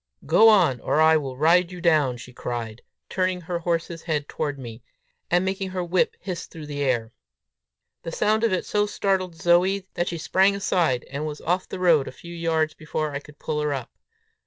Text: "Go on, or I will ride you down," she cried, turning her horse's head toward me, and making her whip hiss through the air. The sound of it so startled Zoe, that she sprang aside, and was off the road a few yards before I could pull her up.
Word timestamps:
"Go 0.25 0.49
on, 0.49 0.79
or 0.79 0.99
I 0.99 1.15
will 1.15 1.37
ride 1.37 1.71
you 1.71 1.79
down," 1.79 2.17
she 2.17 2.33
cried, 2.33 2.81
turning 3.07 3.41
her 3.41 3.59
horse's 3.59 4.01
head 4.01 4.27
toward 4.27 4.57
me, 4.57 4.81
and 5.29 5.45
making 5.45 5.69
her 5.69 5.83
whip 5.83 6.15
hiss 6.19 6.47
through 6.47 6.65
the 6.65 6.81
air. 6.81 7.11
The 8.01 8.11
sound 8.11 8.43
of 8.43 8.51
it 8.51 8.65
so 8.65 8.87
startled 8.87 9.35
Zoe, 9.35 9.85
that 9.93 10.07
she 10.07 10.17
sprang 10.17 10.55
aside, 10.55 11.03
and 11.11 11.27
was 11.27 11.39
off 11.41 11.69
the 11.69 11.77
road 11.77 12.07
a 12.07 12.11
few 12.11 12.33
yards 12.33 12.73
before 12.73 13.11
I 13.11 13.19
could 13.19 13.37
pull 13.37 13.61
her 13.61 13.73
up. 13.75 13.91